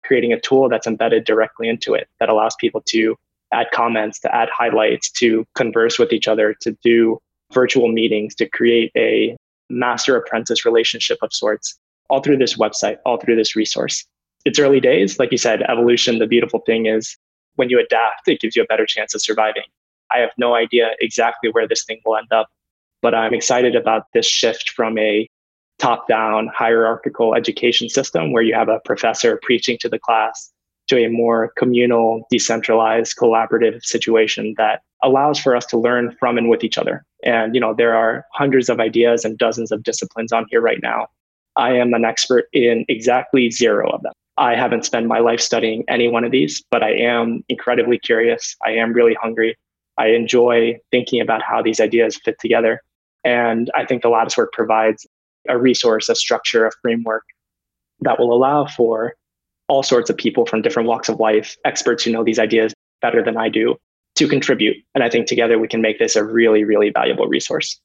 [0.04, 3.16] creating a tool that's embedded directly into it that allows people to
[3.54, 7.18] add comments, to add highlights, to converse with each other, to do
[7.54, 9.34] virtual meetings, to create a
[9.70, 11.78] master apprentice relationship of sorts,
[12.10, 14.04] all through this website, all through this resource.
[14.44, 15.18] It's early days.
[15.18, 17.16] Like you said, evolution, the beautiful thing is
[17.56, 19.64] when you adapt, it gives you a better chance of surviving.
[20.14, 22.48] I have no idea exactly where this thing will end up,
[23.02, 25.28] but I'm excited about this shift from a
[25.78, 30.52] top down hierarchical education system where you have a professor preaching to the class
[30.88, 36.48] to a more communal, decentralized, collaborative situation that allows for us to learn from and
[36.48, 37.04] with each other.
[37.24, 40.80] And, you know, there are hundreds of ideas and dozens of disciplines on here right
[40.82, 41.06] now.
[41.56, 44.12] I am an expert in exactly zero of them.
[44.36, 48.54] I haven't spent my life studying any one of these, but I am incredibly curious.
[48.64, 49.56] I am really hungry.
[49.98, 52.80] I enjoy thinking about how these ideas fit together.
[53.24, 55.06] And I think the lattice work provides
[55.48, 57.24] a resource, a structure, a framework
[58.00, 59.14] that will allow for
[59.66, 63.22] all sorts of people from different walks of life, experts who know these ideas better
[63.24, 63.76] than I do,
[64.18, 64.76] to contribute.
[64.94, 67.80] And I think together we can make this a really, really valuable resource.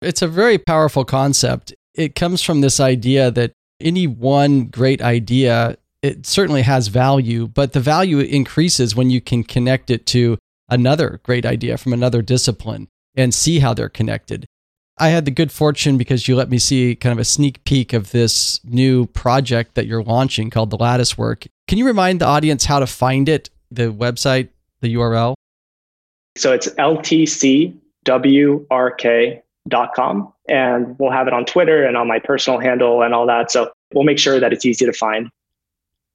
[0.00, 1.74] It's a very powerful concept.
[1.94, 7.72] It comes from this idea that any one great idea, it certainly has value, but
[7.72, 12.88] the value increases when you can connect it to another great idea from another discipline
[13.14, 14.46] and see how they're connected.
[14.98, 17.92] I had the good fortune because you let me see kind of a sneak peek
[17.92, 21.46] of this new project that you're launching called the Lattice Work.
[21.66, 24.48] Can you remind the audience how to find it, the website,
[24.82, 25.34] the URL?
[26.36, 27.78] So it's ltcwrk.com.
[30.48, 33.50] And we'll have it on Twitter and on my personal handle and all that.
[33.50, 35.30] So we'll make sure that it's easy to find.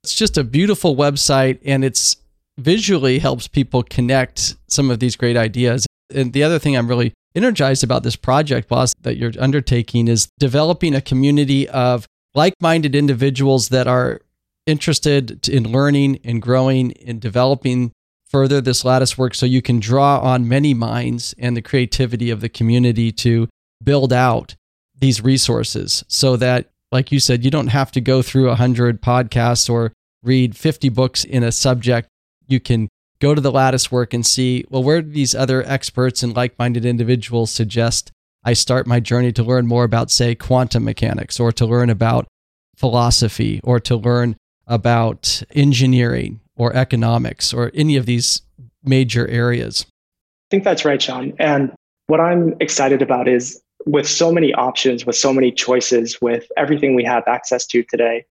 [0.04, 2.18] It's just a beautiful website and it's
[2.58, 5.86] visually helps people connect some of these great ideas.
[6.14, 10.28] And the other thing I'm really energized about this project, Blas, that you're undertaking is
[10.40, 14.22] developing a community of like minded individuals that are
[14.66, 17.92] interested in learning and growing and developing
[18.30, 22.42] further this lattice work so you can draw on many minds and the creativity of
[22.42, 23.48] the community to
[23.84, 24.56] build out
[25.00, 29.70] these resources so that like you said you don't have to go through 100 podcasts
[29.70, 32.08] or read 50 books in a subject.
[32.48, 36.24] You can go to the lattice work and see, well, where do these other experts
[36.24, 38.12] and like minded individuals suggest
[38.44, 42.28] I start my journey to learn more about, say, quantum mechanics or to learn about
[42.76, 44.36] philosophy or to learn
[44.68, 48.42] about engineering or economics or any of these
[48.84, 49.86] major areas?
[49.88, 51.34] I think that's right, Sean.
[51.40, 51.72] And
[52.08, 56.96] what I'm excited about is with so many options, with so many choices, with everything
[56.96, 58.26] we have access to today,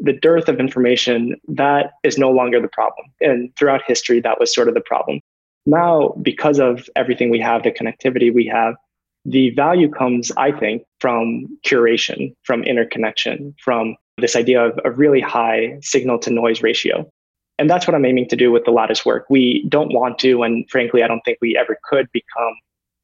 [0.00, 3.06] the dearth of information, that is no longer the problem.
[3.20, 5.20] And throughout history, that was sort of the problem.
[5.66, 8.74] Now, because of everything we have, the connectivity we have,
[9.24, 15.20] the value comes, I think, from curation, from interconnection, from this idea of a really
[15.20, 17.08] high signal to noise ratio.
[17.58, 19.26] And that's what I'm aiming to do with the lattice work.
[19.28, 22.54] We don't want to, and frankly, I don't think we ever could become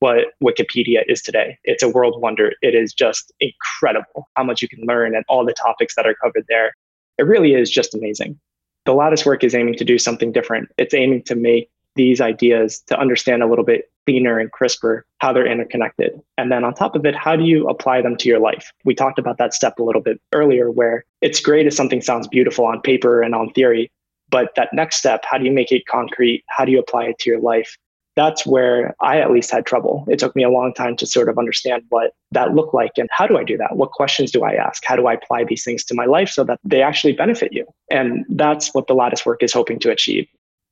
[0.00, 1.58] what Wikipedia is today.
[1.64, 2.52] It's a world wonder.
[2.62, 6.14] It is just incredible how much you can learn and all the topics that are
[6.14, 6.72] covered there.
[7.18, 8.38] It really is just amazing.
[8.84, 10.68] The lattice work is aiming to do something different.
[10.78, 15.32] It's aiming to make these ideas to understand a little bit cleaner and crisper how
[15.32, 16.12] they're interconnected.
[16.38, 18.72] And then on top of it, how do you apply them to your life?
[18.84, 22.28] We talked about that step a little bit earlier, where it's great if something sounds
[22.28, 23.90] beautiful on paper and on theory,
[24.30, 26.44] but that next step, how do you make it concrete?
[26.48, 27.76] How do you apply it to your life?
[28.18, 30.04] that's where I at least had trouble.
[30.08, 33.08] It took me a long time to sort of understand what that looked like and
[33.12, 33.76] how do I do that?
[33.76, 34.84] What questions do I ask?
[34.84, 37.64] How do I apply these things to my life so that they actually benefit you?
[37.92, 40.26] And that's what the lattice work is hoping to achieve.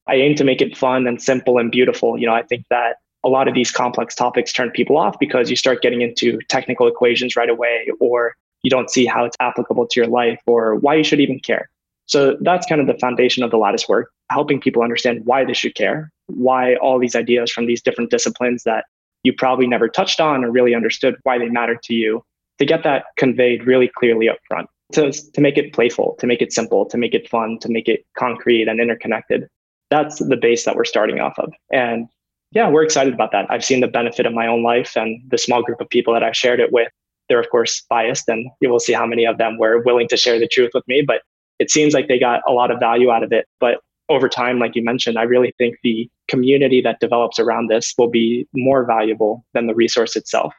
[0.08, 2.18] I aim to make it fun and simple and beautiful.
[2.18, 5.48] You know, I think that a lot of these complex topics turn people off because
[5.48, 9.86] you start getting into technical equations right away or you don't see how it's applicable
[9.86, 11.70] to your life or why you should even care.
[12.06, 15.54] So that's kind of the foundation of the lattice work, helping people understand why they
[15.54, 18.84] should care, why all these ideas from these different disciplines that
[19.24, 22.22] you probably never touched on or really understood why they matter to you,
[22.58, 26.40] to get that conveyed really clearly up front, to, to make it playful, to make
[26.40, 29.48] it simple, to make it fun, to make it concrete and interconnected.
[29.90, 31.52] That's the base that we're starting off of.
[31.72, 32.06] And
[32.52, 33.46] yeah, we're excited about that.
[33.50, 36.22] I've seen the benefit of my own life and the small group of people that
[36.22, 36.88] I've shared it with.
[37.28, 40.16] They're, of course, biased, and you will see how many of them were willing to
[40.16, 41.02] share the truth with me.
[41.04, 41.22] But
[41.58, 43.46] it seems like they got a lot of value out of it.
[43.60, 47.94] But over time, like you mentioned, I really think the community that develops around this
[47.98, 50.54] will be more valuable than the resource itself.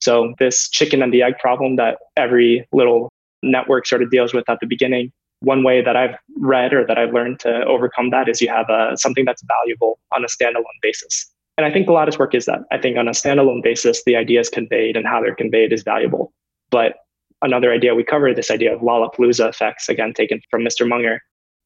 [0.00, 3.10] So, this chicken and the egg problem that every little
[3.42, 6.98] network sort of deals with at the beginning, one way that I've read or that
[6.98, 10.26] I've learned to overcome that is you have a, uh, something that's valuable on a
[10.26, 11.30] standalone basis.
[11.56, 12.60] And I think the lattice work is that.
[12.72, 16.32] I think on a standalone basis, the ideas conveyed and how they're conveyed is valuable.
[16.70, 16.96] But
[17.42, 20.86] another idea we covered, this idea of Lollapalooza effects, again, taken from Mr.
[20.86, 21.22] Munger.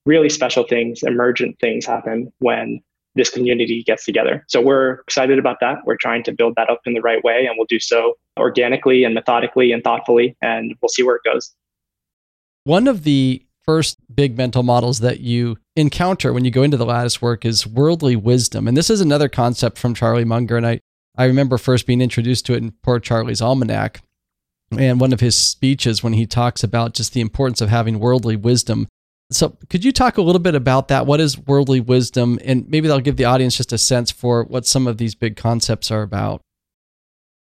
[0.07, 2.81] Really special things, emergent things happen when
[3.15, 4.45] this community gets together.
[4.49, 5.79] So we're excited about that.
[5.87, 9.05] We're trying to build that up in the right way, and we'll do so organically
[9.05, 11.55] and methodically and thoughtfully, and we'll see where it goes.
[12.65, 16.85] One of the first big mental models that you encounter when you go into the
[16.85, 18.69] lattice work is worldly wisdom.
[18.69, 20.57] And this is another concept from Charlie Munger.
[20.57, 20.81] And I,
[21.17, 24.03] I remember first being introduced to it in Poor Charlie's Almanac
[24.79, 28.37] and one of his speeches when he talks about just the importance of having worldly
[28.37, 28.89] wisdom.
[29.31, 31.07] So, could you talk a little bit about that?
[31.07, 32.39] What is worldly wisdom?
[32.45, 35.37] And maybe that'll give the audience just a sense for what some of these big
[35.37, 36.43] concepts are about.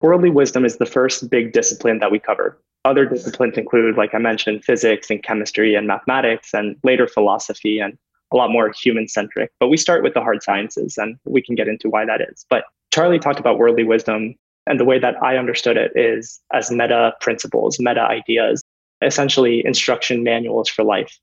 [0.01, 2.57] Worldly wisdom is the first big discipline that we cover.
[2.85, 7.97] Other disciplines include, like I mentioned, physics and chemistry and mathematics, and later philosophy and
[8.31, 9.51] a lot more human centric.
[9.59, 12.45] But we start with the hard sciences, and we can get into why that is.
[12.49, 14.35] But Charlie talked about worldly wisdom
[14.69, 18.63] and the way that I understood it is as meta principles, meta ideas,
[19.01, 21.17] essentially instruction manuals for life.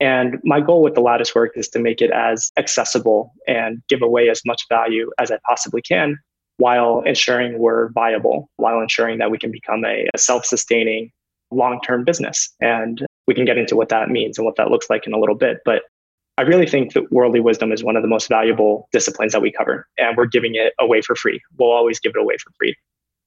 [0.00, 4.02] And my goal with the lattice work is to make it as accessible and give
[4.02, 6.18] away as much value as I possibly can
[6.58, 11.10] while ensuring we're viable, while ensuring that we can become a, a self sustaining
[11.50, 12.52] long term business.
[12.60, 15.18] And we can get into what that means and what that looks like in a
[15.18, 15.58] little bit.
[15.64, 15.82] But
[16.38, 19.52] I really think that worldly wisdom is one of the most valuable disciplines that we
[19.52, 21.40] cover, and we're giving it away for free.
[21.58, 22.74] We'll always give it away for free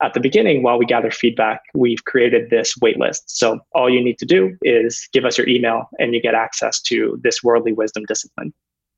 [0.01, 3.21] at the beginning, while we gather feedback, we've created this waitlist.
[3.27, 6.81] So all you need to do is give us your email and you get access
[6.83, 8.51] to this worldly wisdom discipline.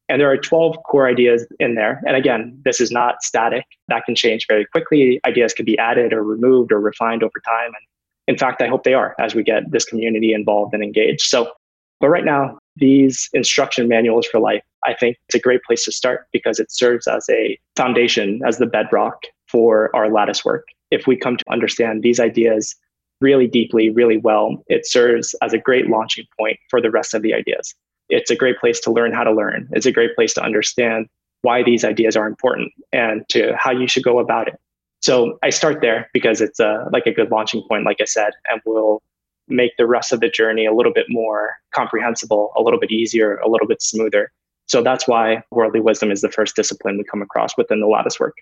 [0.09, 2.01] And there are 12 core ideas in there.
[2.07, 3.65] And again, this is not static.
[3.89, 5.19] That can change very quickly.
[5.25, 7.67] Ideas can be added or removed or refined over time.
[7.67, 7.85] And
[8.27, 11.21] in fact, I hope they are as we get this community involved and engaged.
[11.21, 11.51] So,
[11.99, 15.91] but right now, these instruction manuals for life, I think it's a great place to
[15.91, 21.07] start because it serves as a foundation, as the bedrock for our lattice work if
[21.07, 22.75] we come to understand these ideas
[23.19, 27.21] really deeply, really well, it serves as a great launching point for the rest of
[27.21, 27.73] the ideas.
[28.09, 29.67] It's a great place to learn how to learn.
[29.71, 31.07] It's a great place to understand
[31.41, 34.59] why these ideas are important and to how you should go about it.
[35.01, 38.31] So I start there because it's a, like a good launching point, like I said,
[38.49, 39.01] and will
[39.47, 43.37] make the rest of the journey a little bit more comprehensible, a little bit easier,
[43.37, 44.31] a little bit smoother.
[44.67, 48.19] So that's why worldly wisdom is the first discipline we come across within the lattice
[48.19, 48.35] work.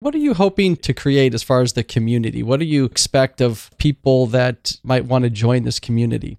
[0.00, 2.42] What are you hoping to create as far as the community?
[2.42, 6.38] What do you expect of people that might want to join this community?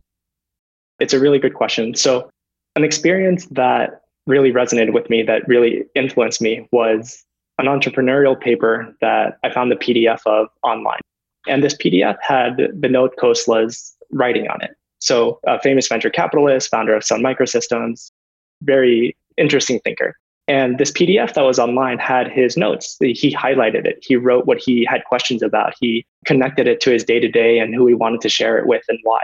[0.99, 1.95] It's a really good question.
[1.95, 2.29] So,
[2.75, 7.23] an experience that really resonated with me, that really influenced me, was
[7.57, 10.99] an entrepreneurial paper that I found the PDF of online.
[11.47, 14.71] And this PDF had Vinod Khosla's writing on it.
[14.99, 18.11] So, a famous venture capitalist, founder of Sun Microsystems,
[18.63, 20.15] very interesting thinker.
[20.47, 22.95] And this PDF that was online had his notes.
[23.01, 23.99] He highlighted it.
[24.01, 25.73] He wrote what he had questions about.
[25.79, 28.65] He connected it to his day to day and who he wanted to share it
[28.65, 29.19] with and why.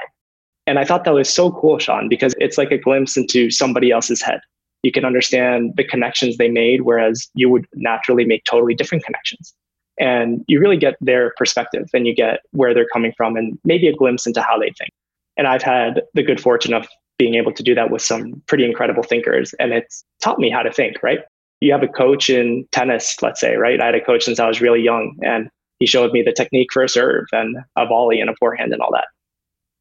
[0.67, 3.89] And I thought that was so cool, Sean, because it's like a glimpse into somebody
[3.91, 4.41] else's head.
[4.83, 9.53] You can understand the connections they made, whereas you would naturally make totally different connections.
[9.99, 13.87] And you really get their perspective and you get where they're coming from and maybe
[13.87, 14.89] a glimpse into how they think.
[15.37, 18.65] And I've had the good fortune of being able to do that with some pretty
[18.65, 19.53] incredible thinkers.
[19.59, 21.19] And it's taught me how to think, right?
[21.61, 23.79] You have a coach in tennis, let's say, right?
[23.79, 26.73] I had a coach since I was really young, and he showed me the technique
[26.73, 29.05] for a serve and a volley and a forehand and all that.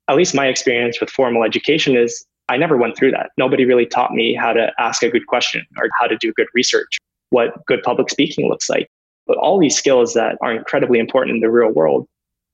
[0.09, 3.31] At least my experience with formal education is I never went through that.
[3.39, 6.49] Nobody really taught me how to ask a good question or how to do good
[6.55, 6.99] research.
[7.33, 8.89] what good public speaking looks like.
[9.27, 12.07] But all these skills that are incredibly important in the real world,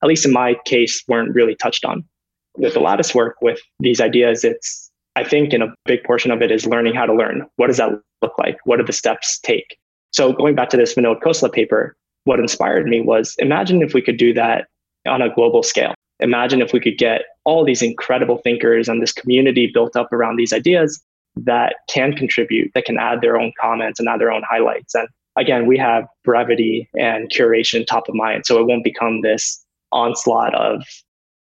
[0.03, 2.05] at least in my case, weren't really touched on.
[2.57, 6.43] With the lattice work, with these ideas, it's, I think, in a big portion of
[6.43, 7.47] it is learning how to learn.
[7.57, 7.91] What does that
[8.23, 8.59] look like?
[8.65, 9.79] What do the steps take?
[10.13, 14.03] So going back to this Vinod Khosla paper, what inspired me was imagine if we
[14.03, 14.67] could do that
[15.07, 15.95] on a global scale.
[16.21, 20.37] Imagine if we could get all these incredible thinkers and this community built up around
[20.37, 21.03] these ideas
[21.37, 24.95] that can contribute, that can add their own comments and add their own highlights.
[24.95, 28.45] And again, we have brevity and curation top of mind.
[28.45, 30.83] So it won't become this onslaught of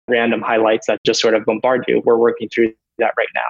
[0.09, 2.01] random highlights that just sort of bombard you.
[2.05, 3.43] We're working through that right now.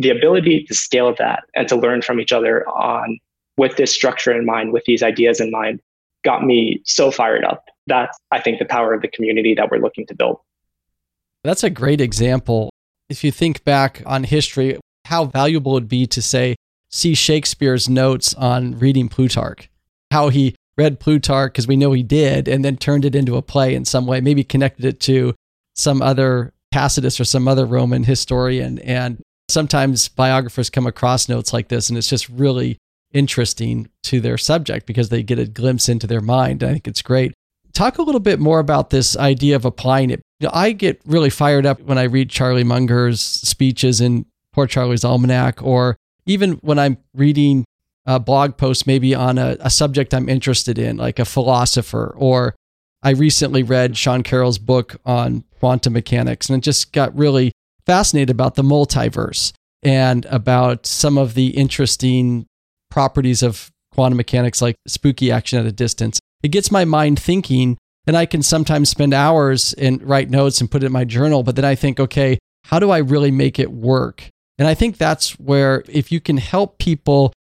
[0.00, 3.18] The ability to scale that and to learn from each other on
[3.56, 5.80] with this structure in mind, with these ideas in mind,
[6.24, 7.64] got me so fired up.
[7.86, 10.38] That's, I think, the power of the community that we're looking to build.
[11.44, 12.70] That's a great example.
[13.08, 16.56] If you think back on history, how valuable it would be to say,
[16.96, 19.68] see Shakespeare's notes on reading Plutarch,
[20.10, 23.42] how he read Plutarch, because we know he did, and then turned it into a
[23.42, 25.34] play in some way, maybe connected it to
[25.74, 28.78] some other Tacitus or some other Roman historian.
[28.80, 32.78] And sometimes biographers come across notes like this, and it's just really
[33.12, 36.62] interesting to their subject because they get a glimpse into their mind.
[36.62, 37.32] I think it's great.
[37.72, 40.20] Talk a little bit more about this idea of applying it.
[40.40, 44.66] You know, I get really fired up when I read Charlie Munger's speeches in Poor
[44.66, 45.96] Charlie's Almanack, or
[46.26, 47.64] even when I'm reading
[48.04, 52.54] a blog post maybe on a, a subject I'm interested in, like a philosopher, or
[53.02, 57.52] I recently read Sean Carroll's book on quantum mechanics and it just got really
[57.84, 62.46] fascinated about the multiverse and about some of the interesting
[62.90, 66.18] properties of quantum mechanics like spooky action at a distance.
[66.42, 70.70] It gets my mind thinking, and I can sometimes spend hours and write notes and
[70.70, 71.42] put it in my journal.
[71.42, 74.28] But then I think, okay, how do I really make it work?
[74.58, 77.32] And I think that's where if you can help people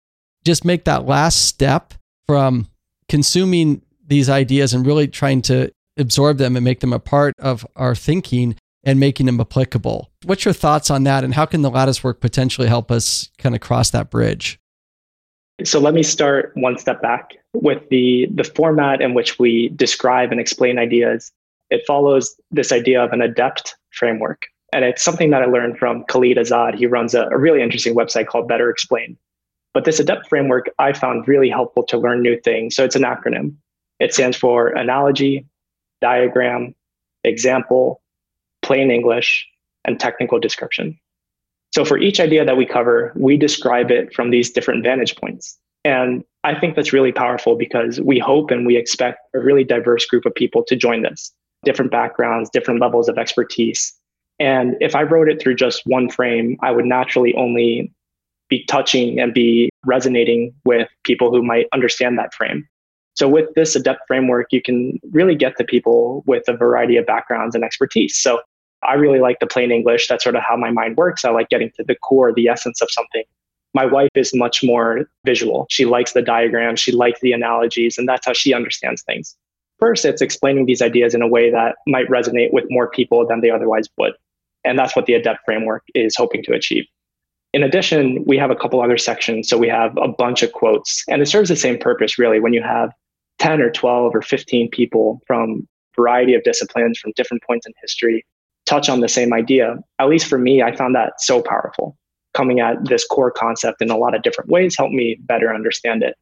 [0.45, 1.95] just make that last step
[2.27, 2.69] from
[3.09, 7.67] consuming these ideas and really trying to absorb them and make them a part of
[7.77, 10.11] our thinking and making them applicable.
[10.25, 11.25] What's your thoughts on that?
[11.25, 14.59] And how can the lattice work potentially help us kind of cross that bridge?
[15.63, 20.33] So let me start one step back with the, the format in which we describe
[20.33, 21.33] and explain ideas.
[21.71, 24.47] It follows this idea of an adept framework.
[24.75, 26.75] And it's something that I learned from Kalid Azad.
[26.75, 29.17] He runs a, a really interesting website called Better Explained.
[29.73, 32.75] But this adept framework I found really helpful to learn new things.
[32.75, 33.55] So it's an acronym.
[34.01, 35.47] It stands for analogy,
[36.01, 36.75] diagram,
[37.23, 38.03] example,
[38.63, 39.47] plain English,
[39.85, 40.99] and technical description.
[41.73, 45.57] So for each idea that we cover, we describe it from these different vantage points.
[45.85, 50.05] And I think that's really powerful because we hope and we expect a really diverse
[50.05, 51.33] group of people to join this,
[51.65, 53.93] different backgrounds, different levels of expertise.
[54.39, 57.93] And if I wrote it through just one frame, I would naturally only
[58.49, 62.69] be touching and be resonating with people who might understand that frame.
[63.15, 67.07] So with this adept framework, you can really get to people with a variety of
[67.07, 68.17] backgrounds and expertise.
[68.17, 68.41] So
[68.83, 70.09] I really like the plain English.
[70.09, 71.25] That's sort of how my mind works.
[71.25, 73.23] I like getting to the core, the essence of something.
[73.73, 75.67] My wife is much more visual.
[75.71, 79.37] She likes the diagrams, she likes the analogies, and that's how she understands things.
[79.81, 83.41] First, it's explaining these ideas in a way that might resonate with more people than
[83.41, 84.13] they otherwise would.
[84.65, 86.85] And that's what the ADEPT framework is hoping to achieve.
[87.53, 89.49] In addition, we have a couple other sections.
[89.49, 92.53] So we have a bunch of quotes, and it serves the same purpose really when
[92.53, 92.91] you have
[93.39, 98.25] 10 or 12 or 15 people from variety of disciplines from different points in history
[98.67, 99.77] touch on the same idea.
[99.99, 101.97] At least for me, I found that so powerful.
[102.35, 106.03] Coming at this core concept in a lot of different ways helped me better understand
[106.03, 106.17] it.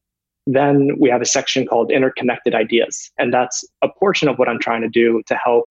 [0.47, 3.11] Then we have a section called interconnected ideas.
[3.19, 5.67] And that's a portion of what I'm trying to do to help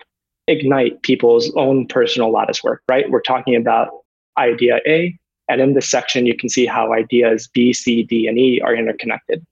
[0.52, 3.10] ignite people's own personal lattice work, right?
[3.10, 3.90] We're talking about
[4.38, 5.18] idea A.
[5.50, 8.76] And in this section, you can see how ideas B, C, D, and E are
[8.76, 9.46] interconnected.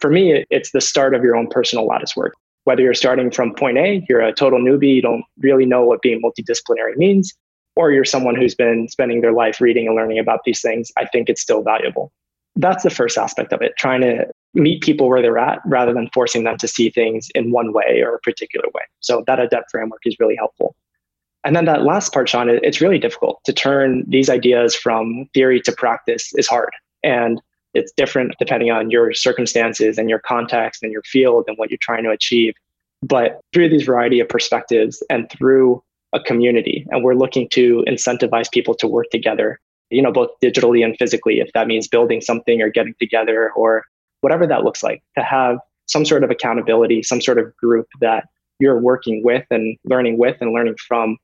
[0.00, 3.54] For me, it's the start of your own personal lattice work whether you're starting from
[3.54, 7.32] point A, you're a total newbie, you don't really know what being multidisciplinary means,
[7.76, 11.06] or you're someone who's been spending their life reading and learning about these things, I
[11.06, 12.12] think it's still valuable.
[12.56, 16.08] That's the first aspect of it, trying to meet people where they're at rather than
[16.14, 18.82] forcing them to see things in one way or a particular way.
[19.00, 20.74] So that adept framework is really helpful.
[21.44, 25.60] And then that last part, Sean, it's really difficult to turn these ideas from theory
[25.60, 26.70] to practice is hard.
[27.02, 27.42] And
[27.74, 31.78] it's different depending on your circumstances and your context and your field and what you're
[31.82, 32.54] trying to achieve.
[33.02, 35.82] But through these variety of perspectives and through
[36.14, 40.82] a community, and we're looking to incentivize people to work together, you know, both digitally
[40.82, 43.84] and physically, if that means building something or getting together or
[44.24, 48.24] whatever that looks like, to have some sort of accountability, some sort of group that
[48.58, 51.18] you're working with and learning with and learning from.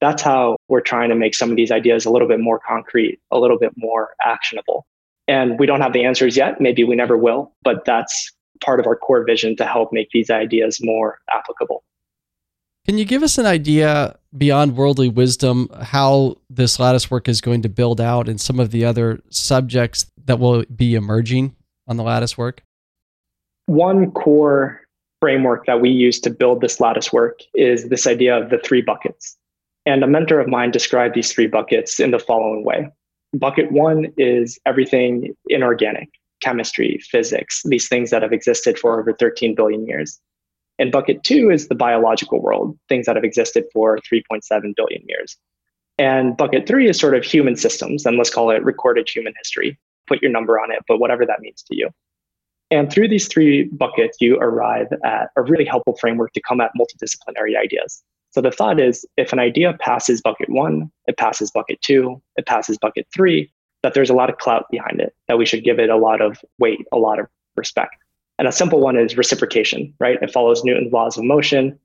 [0.00, 3.20] That's how we're trying to make some of these ideas a little bit more concrete,
[3.30, 4.86] a little bit more actionable
[5.28, 6.60] And we don't have the answers yet.
[6.60, 8.32] Maybe we never will, but that's
[8.64, 11.84] part of our core vision to help make these ideas more applicable.
[12.86, 17.60] Can you give us an idea beyond worldly wisdom how this lattice work is going
[17.62, 21.54] to build out and some of the other subjects that will be emerging
[21.88, 22.62] on the lattice work?
[23.66, 24.82] One core
[25.20, 28.82] framework that we use to build this lattice work is this idea of the three
[28.82, 29.36] buckets.
[29.84, 32.88] And a mentor of mine described these three buckets in the following way.
[33.34, 36.08] Bucket one is everything inorganic,
[36.40, 40.20] chemistry, physics, these things that have existed for over 13 billion years.
[40.78, 44.42] And bucket two is the biological world, things that have existed for 3.7
[44.76, 45.36] billion years.
[45.98, 49.78] And bucket three is sort of human systems, and let's call it recorded human history.
[50.08, 51.90] Put your number on it, but whatever that means to you.
[52.70, 56.70] And through these three buckets, you arrive at a really helpful framework to come at
[56.78, 58.02] multidisciplinary ideas.
[58.30, 62.46] So the thought is if an idea passes bucket one, it passes bucket two, it
[62.46, 63.50] passes bucket three,
[63.82, 66.20] that there's a lot of clout behind it, that we should give it a lot
[66.20, 67.96] of weight, a lot of respect.
[68.38, 70.22] And a simple one is reciprocation, right?
[70.22, 71.78] It follows Newton's laws of motion.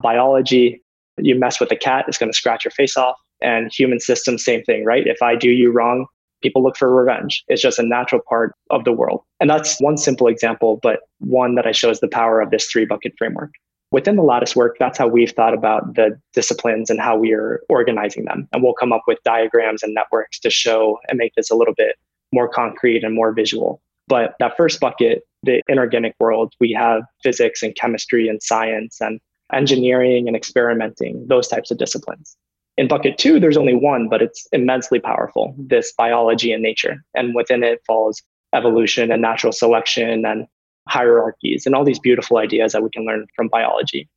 [0.00, 0.82] Biology,
[1.18, 3.16] you mess with a cat, it's going to scratch your face off.
[3.42, 5.06] And human systems, same thing, right?
[5.06, 6.06] If I do you wrong,
[6.42, 7.44] people look for revenge.
[7.48, 9.22] It's just a natural part of the world.
[9.40, 12.84] And that's one simple example, but one that I shows the power of this three
[12.84, 13.52] bucket framework.
[13.90, 17.60] Within the lattice work, that's how we've thought about the disciplines and how we are
[17.68, 18.48] organizing them.
[18.52, 21.74] And we'll come up with diagrams and networks to show and make this a little
[21.74, 21.96] bit
[22.32, 23.82] more concrete and more visual.
[24.08, 29.20] But that first bucket, the inorganic world, we have physics and chemistry and science and
[29.52, 32.36] engineering and experimenting, those types of disciplines.
[32.78, 37.04] In bucket two, there's only one, but it's immensely powerful this biology and nature.
[37.14, 38.22] And within it falls
[38.54, 40.46] evolution and natural selection and
[40.88, 44.08] hierarchies and all these beautiful ideas that we can learn from biology.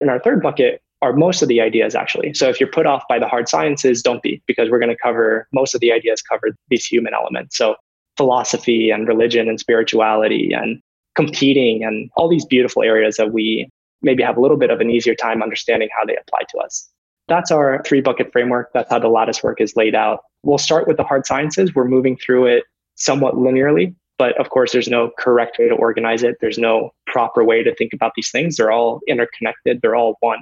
[0.00, 2.32] In our third bucket are most of the ideas actually.
[2.34, 5.02] So if you're put off by the hard sciences, don't be, because we're going to
[5.02, 7.56] cover most of the ideas cover these human elements.
[7.56, 7.76] So
[8.16, 10.80] philosophy and religion and spirituality and
[11.14, 13.68] competing and all these beautiful areas that we
[14.02, 16.88] maybe have a little bit of an easier time understanding how they apply to us.
[17.28, 18.70] That's our three bucket framework.
[18.74, 20.20] That's how the lattice work is laid out.
[20.42, 21.74] We'll start with the hard sciences.
[21.74, 22.64] We're moving through it
[22.96, 26.36] somewhat linearly, but of course, there's no correct way to organize it.
[26.40, 28.56] There's no proper way to think about these things.
[28.56, 30.40] They're all interconnected, they're all one.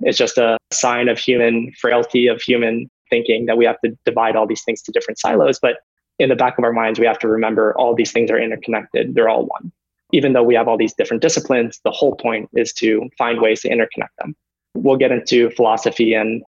[0.00, 4.36] It's just a sign of human frailty, of human thinking that we have to divide
[4.36, 5.58] all these things to different silos.
[5.58, 5.78] But
[6.18, 9.14] in the back of our minds, we have to remember all these things are interconnected,
[9.14, 9.72] they're all one.
[10.12, 13.60] Even though we have all these different disciplines, the whole point is to find ways
[13.62, 14.36] to interconnect them.
[14.76, 16.42] We'll get into philosophy and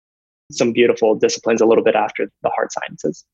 [0.50, 3.24] some beautiful disciplines a little bit after the hard sciences.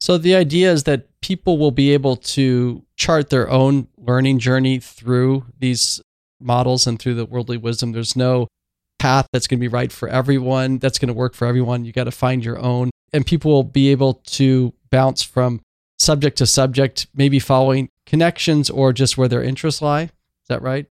[0.00, 4.80] So the idea is that people will be able to chart their own learning journey
[4.80, 6.00] through these
[6.40, 7.92] models and through the worldly wisdom.
[7.92, 8.48] There's no
[8.98, 11.84] path that's going to be right for everyone, that's going to work for everyone.
[11.84, 12.90] You got to find your own.
[13.12, 15.60] And people will be able to bounce from
[15.98, 20.04] subject to subject, maybe following connections or just where their interests lie.
[20.04, 20.86] Is that right?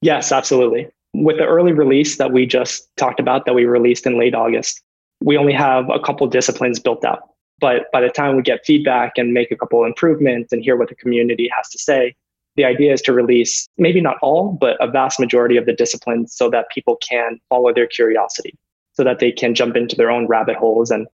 [0.00, 0.88] Yes, absolutely.
[1.14, 4.82] With the early release that we just talked about, that we released in late August,
[5.20, 7.20] we only have a couple disciplines built out.
[7.58, 10.88] But by the time we get feedback and make a couple improvements and hear what
[10.88, 12.14] the community has to say,
[12.56, 16.34] the idea is to release maybe not all, but a vast majority of the disciplines
[16.34, 18.54] so that people can follow their curiosity,
[18.92, 21.06] so that they can jump into their own rabbit holes and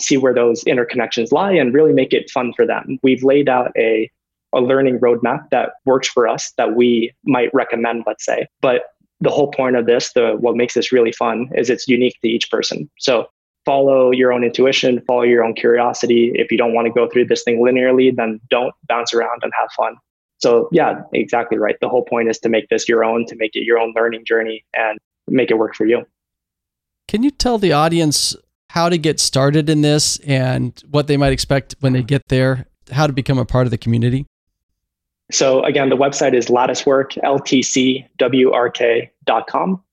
[0.00, 2.98] see where those interconnections lie and really make it fun for them.
[3.02, 4.10] We've laid out a,
[4.54, 8.46] a learning roadmap that works for us that we might recommend, let's say.
[8.60, 8.82] But
[9.22, 12.28] the whole point of this, the what makes this really fun is it's unique to
[12.28, 12.90] each person.
[12.98, 13.26] So
[13.64, 16.32] follow your own intuition, follow your own curiosity.
[16.34, 19.52] If you don't want to go through this thing linearly, then don't bounce around and
[19.58, 19.94] have fun.
[20.38, 21.76] So yeah, exactly right.
[21.80, 24.24] The whole point is to make this your own, to make it your own learning
[24.26, 24.98] journey and
[25.28, 26.04] make it work for you.
[27.06, 28.34] Can you tell the audience
[28.70, 32.66] how to get started in this and what they might expect when they get there,
[32.90, 34.26] how to become a part of the community?
[35.32, 38.12] So again, the website is latticework, ltcwrk.com.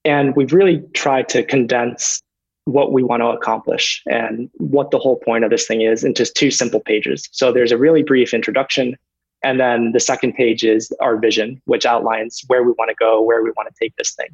[0.05, 2.21] And we've really tried to condense
[2.65, 6.25] what we want to accomplish and what the whole point of this thing is into
[6.25, 7.27] two simple pages.
[7.31, 8.95] So there's a really brief introduction.
[9.41, 13.21] And then the second page is our vision, which outlines where we want to go,
[13.21, 14.27] where we want to take this thing.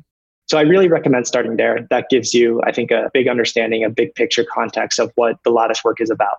[0.47, 1.87] So I really recommend starting there.
[1.89, 5.51] That gives you, I think, a big understanding, a big picture context of what the
[5.51, 6.37] lattice work is about.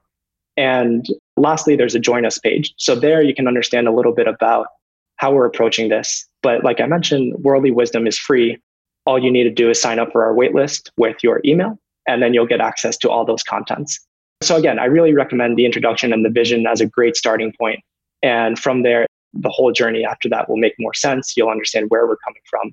[0.57, 1.07] And
[1.37, 2.75] lastly, there's a join us page.
[2.77, 4.69] So there you can understand a little bit about
[5.17, 6.27] how we're approaching this.
[6.43, 8.59] But like I mentioned, Worldly Wisdom is free.
[9.07, 12.23] All you need to do is sign up for our waitlist with your email, and
[12.23, 13.99] then you'll get access to all those contents.
[14.43, 17.81] So again, I really recommend the introduction and the vision as a great starting point.
[18.23, 21.35] And from there, the whole journey after that will make more sense.
[21.37, 22.73] You'll understand where we're coming from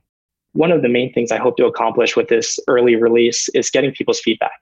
[0.54, 3.92] one of the main things I hope to accomplish with this early release is getting
[3.92, 4.60] people's feedback.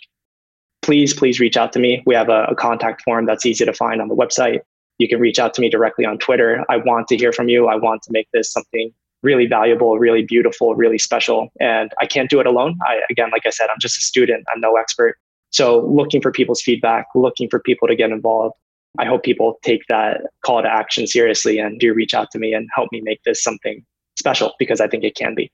[0.92, 2.04] Please, please reach out to me.
[2.06, 4.60] We have a, a, contact form that's easy to find on the website.
[4.98, 6.66] You can reach out to me directly on Twitter.
[6.70, 7.68] I want to hear from you.
[7.70, 8.92] I want to make this something
[9.24, 11.48] really valuable, really beautiful, really special.
[11.62, 12.78] And I can't do it alone.
[12.86, 15.16] I, again, like I said, I'm just a student, I'm no expert.
[15.52, 18.56] So looking for people's feedback, looking for people to get involved.
[19.00, 22.52] I hope people take that call to action seriously and do reach out to me
[22.54, 23.82] and help me make this something
[24.20, 25.54] special because I think it can be.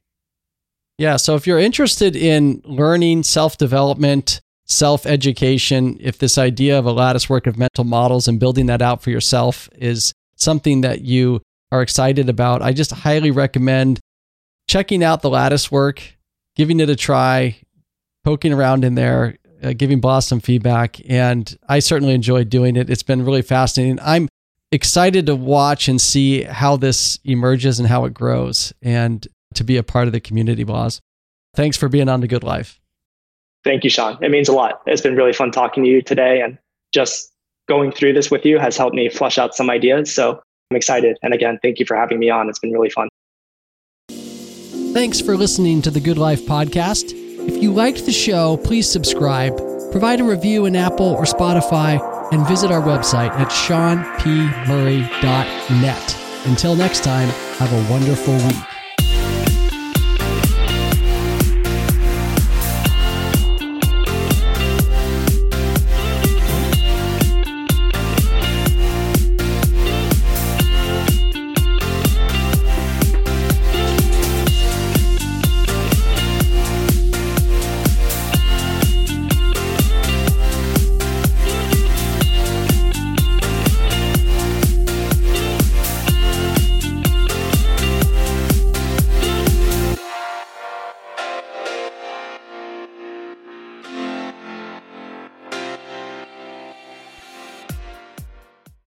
[0.98, 1.18] Yeah.
[1.18, 6.91] So if you're interested in learning, self development, self education, if this idea of a
[6.91, 11.41] lattice work of mental models and building that out for yourself is something that you
[11.72, 13.99] are excited about, I just highly recommend
[14.68, 16.03] checking out the lattice work,
[16.55, 17.57] giving it a try,
[18.24, 20.99] poking around in there, uh, giving Blas some feedback.
[21.09, 22.89] And I certainly enjoyed doing it.
[22.89, 23.99] It's been really fascinating.
[24.01, 24.28] I'm
[24.72, 29.78] excited to watch and see how this emerges and how it grows and to be
[29.78, 30.99] a part of the community, Blas.
[31.55, 32.80] Thanks for being on The Good Life.
[33.68, 34.18] Thank you, Sean.
[34.24, 34.82] It means a lot.
[34.86, 36.39] It's been really fun talking to you today.
[36.39, 36.57] And
[36.93, 37.34] just
[37.68, 40.15] going through this with you has helped me flush out some ideas.
[40.15, 40.41] So
[40.72, 41.18] I'm excited.
[41.22, 42.47] And again, thank you for having me on.
[42.47, 43.09] It's been really fun.
[44.93, 47.11] Thanks for listening to the Good Life podcast.
[47.13, 49.57] If you liked the show, please subscribe,
[49.91, 51.99] provide a review in Apple or Spotify,
[52.32, 56.18] and visit our website at seanpmurray.net.
[56.45, 58.76] Until next time, have a wonderful week.